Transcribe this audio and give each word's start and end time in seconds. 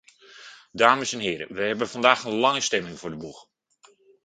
Dames 0.71 1.13
en 1.13 1.19
heren, 1.19 1.53
we 1.55 1.61
hebben 1.63 1.89
vandaag 1.89 2.23
een 2.23 2.35
lange 2.35 2.61
stemming 2.61 2.99
voor 2.99 3.09
de 3.09 3.17
boeg. 3.17 3.45